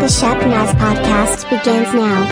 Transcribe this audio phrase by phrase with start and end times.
[0.00, 2.24] The Shepnaz podcast begins now.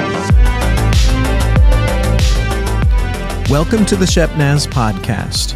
[3.50, 5.52] Welcome to the Shepnaz podcast.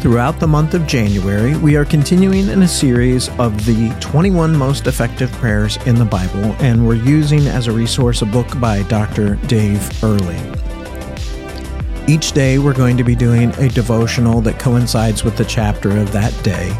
[0.00, 4.86] Throughout the month of January, we are continuing in a series of the 21 most
[4.86, 9.34] effective prayers in the Bible, and we're using as a resource a book by Dr.
[9.48, 10.38] Dave Earley.
[12.06, 16.12] Each day, we're going to be doing a devotional that coincides with the chapter of
[16.12, 16.70] that day,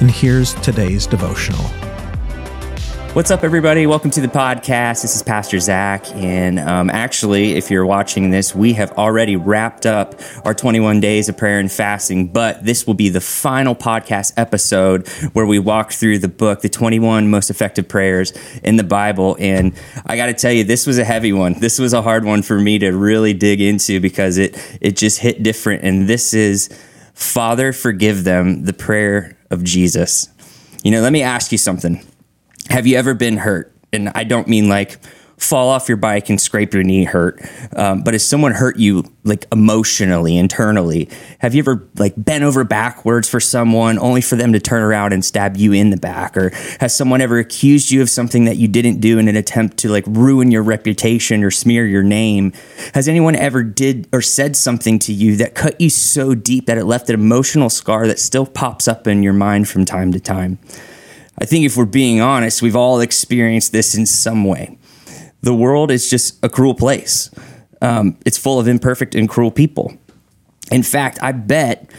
[0.00, 1.64] and here's today's devotional.
[3.16, 3.86] What's up, everybody?
[3.86, 5.00] Welcome to the podcast.
[5.00, 6.06] This is Pastor Zack.
[6.12, 11.30] And um, actually, if you're watching this, we have already wrapped up our 21 days
[11.30, 15.92] of prayer and fasting, but this will be the final podcast episode where we walk
[15.92, 19.34] through the book, the 21 most effective prayers in the Bible.
[19.40, 19.72] And
[20.04, 21.58] I got to tell you, this was a heavy one.
[21.58, 25.20] This was a hard one for me to really dig into because it, it just
[25.20, 25.84] hit different.
[25.84, 26.68] And this is
[27.14, 30.28] Father, forgive them, the prayer of Jesus.
[30.84, 32.04] You know, let me ask you something
[32.70, 33.72] have you ever been hurt?
[33.92, 34.98] And I don't mean like
[35.38, 37.40] fall off your bike and scrape your knee hurt,
[37.76, 41.08] um, but has someone hurt you like emotionally, internally?
[41.40, 45.12] Have you ever like bent over backwards for someone only for them to turn around
[45.12, 46.36] and stab you in the back?
[46.36, 46.50] Or
[46.80, 49.90] has someone ever accused you of something that you didn't do in an attempt to
[49.90, 52.52] like ruin your reputation or smear your name?
[52.94, 56.78] Has anyone ever did or said something to you that cut you so deep that
[56.78, 60.20] it left an emotional scar that still pops up in your mind from time to
[60.20, 60.58] time?
[61.38, 64.78] I think if we're being honest, we've all experienced this in some way.
[65.42, 67.30] The world is just a cruel place.
[67.82, 69.96] Um, it's full of imperfect and cruel people.
[70.72, 71.90] In fact, I bet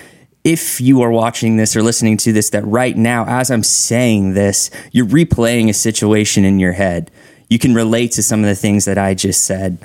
[0.44, 4.34] if you are watching this or listening to this, that right now, as I'm saying
[4.34, 7.12] this, you're replaying a situation in your head.
[7.50, 9.78] You can relate to some of the things that I just said.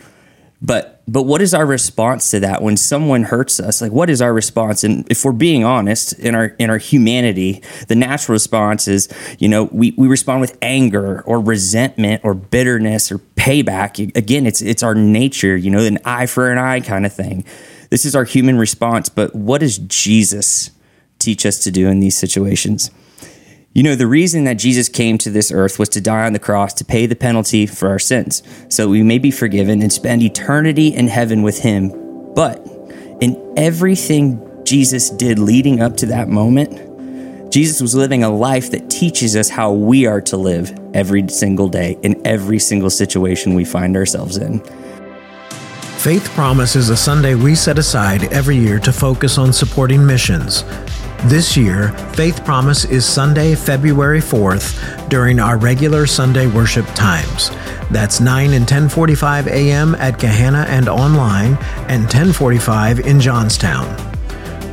[0.61, 3.81] But but what is our response to that when someone hurts us?
[3.81, 4.85] Like what is our response?
[4.85, 9.49] And if we're being honest in our in our humanity, the natural response is, you
[9.49, 14.15] know, we, we respond with anger or resentment or bitterness or payback.
[14.17, 17.45] Again, it's it's our nature, you know, an eye for an eye kind of thing.
[17.91, 20.71] This is our human response, but what does Jesus
[21.19, 22.91] teach us to do in these situations?
[23.75, 26.39] You know, the reason that Jesus came to this earth was to die on the
[26.39, 30.23] cross to pay the penalty for our sins, so we may be forgiven and spend
[30.23, 31.89] eternity in heaven with Him.
[32.35, 32.59] But
[33.23, 38.91] in everything Jesus did leading up to that moment, Jesus was living a life that
[38.91, 43.65] teaches us how we are to live every single day in every single situation we
[43.65, 44.61] find ourselves in.
[45.97, 50.63] Faith Promise is a Sunday we set aside every year to focus on supporting missions.
[51.27, 57.53] This year, Faith Promise is Sunday, February 4th during our regular Sunday worship times.
[57.93, 59.95] That's 9 and 10:45 a.m.
[59.95, 61.57] at Gahanna and online
[61.87, 63.87] and 10:45 in Johnstown.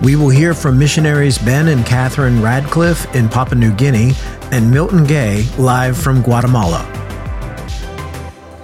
[0.01, 4.13] We will hear from missionaries Ben and Catherine Radcliffe in Papua New Guinea
[4.51, 6.83] and Milton Gay live from Guatemala.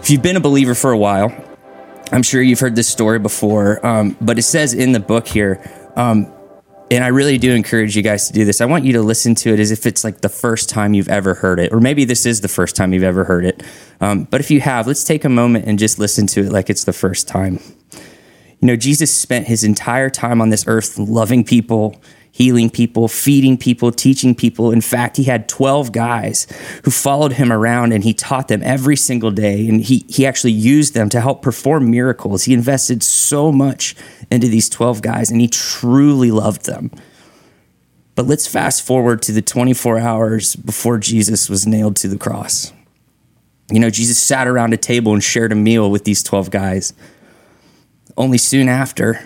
[0.02, 1.32] If you've been a believer for a while,
[2.12, 5.62] I'm sure you've heard this story before, um, but it says in the book here
[5.96, 6.32] um,
[6.92, 8.62] and I really do encourage you guys to do this.
[8.62, 11.10] I want you to listen to it as if it's like the first time you've
[11.10, 13.64] ever heard it, or maybe this is the first time you've ever heard it.
[14.02, 16.70] Um, but if you have, let's take a moment and just listen to it like
[16.70, 17.60] it's the first time.
[18.60, 22.02] You know, Jesus spent his entire time on this earth loving people,
[22.36, 24.70] healing people, feeding people, teaching people.
[24.70, 26.48] In fact, he had 12 guys
[26.84, 29.66] who followed him around and he taught them every single day.
[29.70, 32.44] And he, he actually used them to help perform miracles.
[32.44, 33.96] He invested so much
[34.30, 36.92] into these 12 guys and he truly loved them.
[38.16, 42.74] But let's fast forward to the 24 hours before Jesus was nailed to the cross.
[43.72, 46.92] You know, Jesus sat around a table and shared a meal with these 12 guys.
[48.18, 49.26] Only soon after,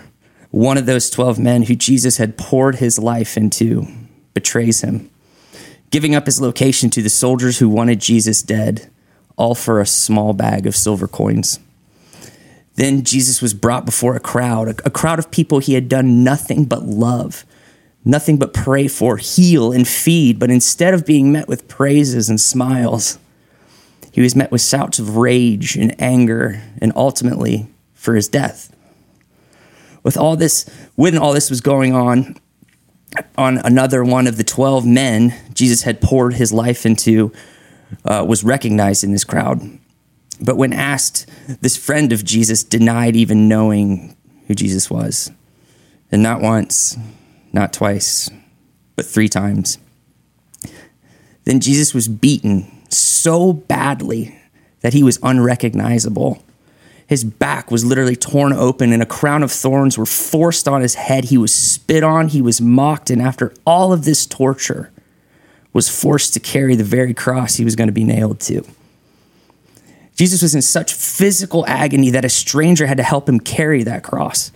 [0.50, 3.86] one of those 12 men who Jesus had poured his life into
[4.34, 5.10] betrays him,
[5.90, 8.90] giving up his location to the soldiers who wanted Jesus dead,
[9.36, 11.60] all for a small bag of silver coins.
[12.74, 16.64] Then Jesus was brought before a crowd, a, crowd of people he had done nothing
[16.64, 17.44] but love,
[18.04, 20.38] nothing but pray for, heal, and feed.
[20.38, 23.18] But instead of being met with praises and smiles,
[24.12, 28.74] he was met with shouts of rage and anger, and ultimately for his death
[30.02, 32.36] with all this, when all this was going on,
[33.36, 37.32] on another one of the 12 men Jesus had poured his life into
[38.04, 39.60] uh, was recognized in this crowd.
[40.40, 41.28] But when asked,
[41.60, 44.16] this friend of Jesus denied even knowing
[44.46, 45.30] who Jesus was.
[46.10, 46.96] And not once,
[47.52, 48.30] not twice,
[48.96, 49.78] but three times.
[51.44, 54.36] Then Jesus was beaten so badly
[54.80, 56.42] that he was unrecognizable.
[57.10, 60.94] His back was literally torn open, and a crown of thorns were forced on his
[60.94, 61.24] head.
[61.24, 64.92] He was spit on, he was mocked, and after all of this torture,
[65.72, 68.64] was forced to carry the very cross he was going to be nailed to.
[70.14, 74.04] Jesus was in such physical agony that a stranger had to help him carry that
[74.04, 74.52] cross.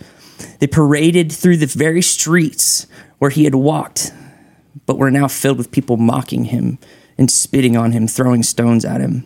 [0.59, 2.87] They paraded through the very streets
[3.19, 4.13] where he had walked,
[4.85, 6.77] but were now filled with people mocking him
[7.17, 9.25] and spitting on him, throwing stones at him.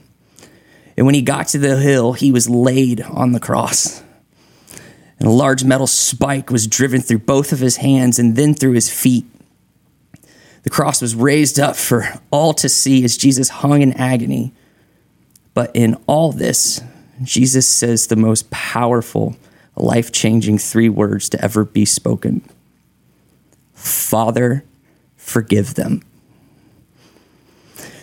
[1.00, 4.04] And when he got to the hill, he was laid on the cross.
[5.18, 8.74] And a large metal spike was driven through both of his hands and then through
[8.74, 9.24] his feet.
[10.64, 14.52] The cross was raised up for all to see as Jesus hung in agony.
[15.54, 16.82] But in all this,
[17.24, 19.38] Jesus says the most powerful,
[19.78, 22.42] life changing three words to ever be spoken
[23.74, 24.66] Father,
[25.16, 26.02] forgive them.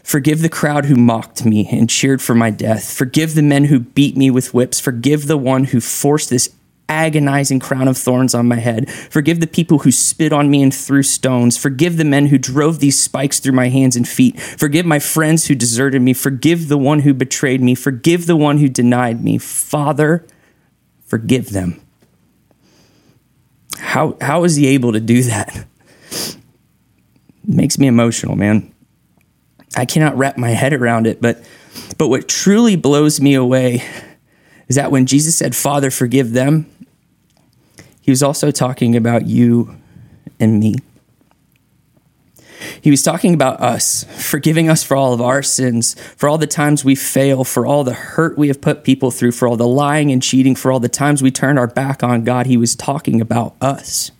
[0.06, 2.92] Forgive the crowd who mocked me and cheered for my death.
[2.92, 4.78] Forgive the men who beat me with whips.
[4.78, 6.54] Forgive the one who forced this
[6.88, 8.88] agonizing crown of thorns on my head.
[8.88, 11.56] Forgive the people who spit on me and threw stones.
[11.58, 14.38] Forgive the men who drove these spikes through my hands and feet.
[14.38, 16.12] Forgive my friends who deserted me.
[16.12, 17.74] Forgive the one who betrayed me.
[17.74, 19.38] Forgive the one who denied me.
[19.38, 20.24] Father,
[21.04, 21.80] forgive them.
[23.78, 25.66] How, how is he able to do that?
[26.12, 26.38] It
[27.44, 28.72] makes me emotional, man.
[29.76, 31.44] I cannot wrap my head around it, but
[31.98, 33.82] but what truly blows me away
[34.68, 36.66] is that when Jesus said, Father, forgive them,
[38.00, 39.76] he was also talking about you
[40.40, 40.76] and me.
[42.80, 46.46] He was talking about us, forgiving us for all of our sins, for all the
[46.46, 49.66] times we fail, for all the hurt we have put people through, for all the
[49.66, 52.46] lying and cheating, for all the times we turned our back on God.
[52.46, 54.10] He was talking about us.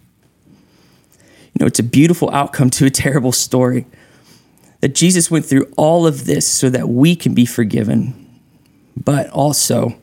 [1.18, 3.86] You know, it's a beautiful outcome to a terrible story
[4.86, 8.40] that Jesus went through all of this so that we can be forgiven,
[8.96, 9.98] but also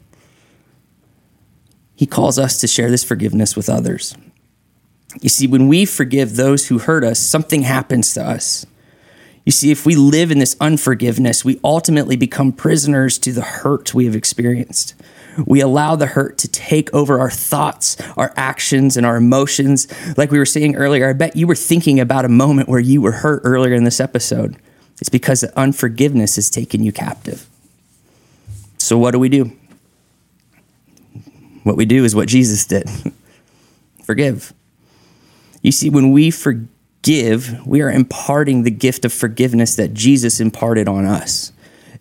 [1.95, 4.13] he calls us to share this forgiveness with others.
[5.21, 8.65] You see, when we forgive those who hurt us, something happens to us.
[9.45, 13.93] You see, if we live in this unforgiveness, we ultimately become prisoners to the hurt
[13.93, 14.95] we have experienced.
[15.45, 19.87] We allow the hurt to take over our thoughts, our actions, and our emotions.
[20.17, 23.01] Like we were saying earlier, I bet you were thinking about a moment where you
[23.01, 24.57] were hurt earlier in this episode.
[25.03, 27.45] It's because unforgiveness has taken you captive.
[28.77, 29.51] So, what do we do?
[31.63, 32.89] What we do is what Jesus did
[34.05, 34.53] forgive.
[35.61, 40.87] You see, when we forgive, we are imparting the gift of forgiveness that Jesus imparted
[40.87, 41.51] on us.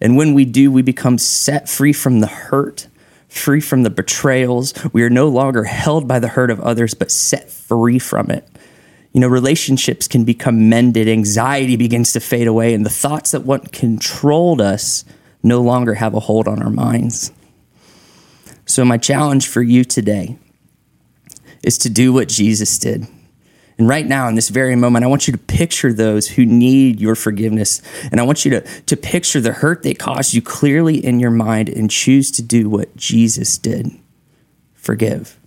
[0.00, 2.86] And when we do, we become set free from the hurt,
[3.28, 4.74] free from the betrayals.
[4.92, 8.48] We are no longer held by the hurt of others, but set free from it.
[9.12, 13.42] You know, relationships can become mended, anxiety begins to fade away, and the thoughts that
[13.42, 15.04] once controlled us
[15.42, 17.32] no longer have a hold on our minds.
[18.64, 20.38] So, my challenge for you today
[21.62, 23.06] is to do what Jesus did.
[23.78, 27.00] And right now, in this very moment, I want you to picture those who need
[27.00, 27.82] your forgiveness.
[28.10, 31.30] And I want you to, to picture the hurt they caused you clearly in your
[31.30, 33.90] mind and choose to do what Jesus did
[34.74, 35.38] forgive.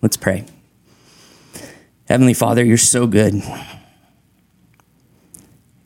[0.00, 0.46] Let's pray.
[2.08, 3.42] Heavenly Father, you're so good.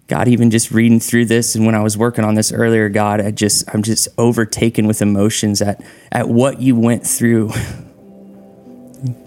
[0.06, 3.20] God, even just reading through this and when I was working on this earlier, God,
[3.20, 5.82] I just I'm just overtaken with emotions at
[6.12, 7.50] at what you went through.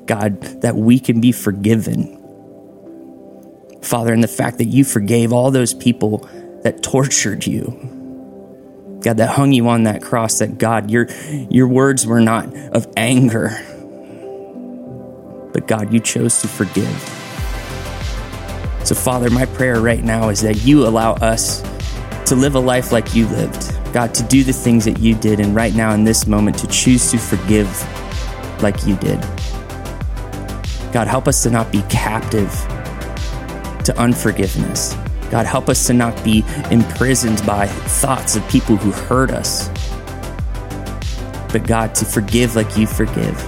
[0.05, 2.11] God, that we can be forgiven.
[3.81, 6.19] Father, and the fact that you forgave all those people
[6.63, 7.91] that tortured you.
[9.01, 11.09] God, that hung you on that cross, that God, your
[11.49, 13.59] your words were not of anger.
[15.55, 16.99] But God, you chose to forgive.
[18.83, 21.61] So, Father, my prayer right now is that you allow us
[22.25, 23.73] to live a life like you lived.
[23.93, 26.67] God, to do the things that you did, and right now in this moment, to
[26.67, 27.71] choose to forgive
[28.61, 29.17] like you did.
[30.91, 32.51] God, help us to not be captive
[33.85, 34.93] to unforgiveness.
[35.31, 39.69] God, help us to not be imprisoned by thoughts of people who hurt us.
[41.53, 43.39] But God, to forgive like you forgive,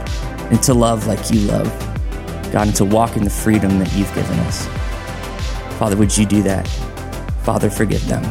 [0.50, 1.87] and to love like you love.
[2.52, 4.66] God, and to walk in the freedom that you've given us.
[5.78, 6.68] Father, would you do that?
[7.44, 8.24] Father, forgive them.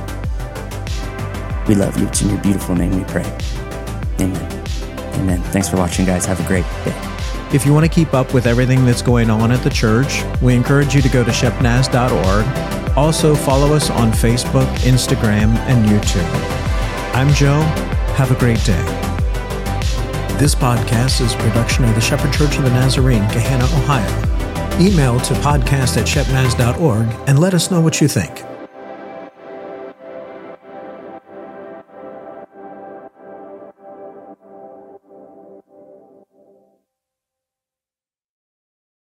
[1.66, 2.06] We love you.
[2.06, 3.24] It's in your beautiful name we pray.
[4.20, 4.62] Amen.
[5.14, 5.42] Amen.
[5.44, 6.24] Thanks for watching, guys.
[6.26, 6.94] Have a great day.
[7.52, 10.54] If you want to keep up with everything that's going on at the church, we
[10.54, 12.96] encourage you to go to shepnaz.org.
[12.96, 16.28] Also, follow us on Facebook, Instagram, and YouTube.
[17.14, 17.60] I'm Joe.
[18.16, 19.05] Have a great day.
[20.38, 24.78] This podcast is production of the Shepherd Church of the Nazarene, Gahanna, Ohio.
[24.78, 28.44] Email to podcast at shepnaz.org and let us know what you think.